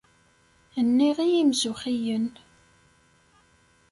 [0.85, 2.27] Nniɣ i yimzuxxiyen.